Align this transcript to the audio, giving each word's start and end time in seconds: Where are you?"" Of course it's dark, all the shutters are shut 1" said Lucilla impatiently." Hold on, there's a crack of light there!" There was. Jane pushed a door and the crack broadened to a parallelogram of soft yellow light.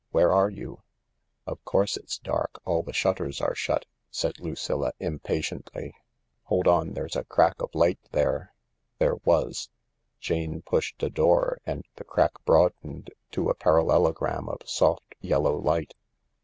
Where 0.09 0.33
are 0.33 0.49
you?"" 0.49 0.81
Of 1.45 1.63
course 1.63 1.95
it's 1.95 2.17
dark, 2.17 2.59
all 2.65 2.81
the 2.81 2.91
shutters 2.91 3.39
are 3.39 3.53
shut 3.53 3.85
1" 3.85 3.85
said 4.09 4.39
Lucilla 4.39 4.93
impatiently." 4.99 5.93
Hold 6.45 6.67
on, 6.67 6.93
there's 6.93 7.15
a 7.15 7.23
crack 7.23 7.61
of 7.61 7.75
light 7.75 7.99
there!" 8.11 8.51
There 8.97 9.17
was. 9.23 9.69
Jane 10.19 10.63
pushed 10.63 11.03
a 11.03 11.11
door 11.11 11.59
and 11.67 11.85
the 11.97 12.03
crack 12.03 12.43
broadened 12.45 13.11
to 13.33 13.49
a 13.49 13.53
parallelogram 13.53 14.49
of 14.49 14.67
soft 14.67 15.13
yellow 15.19 15.55
light. 15.55 15.93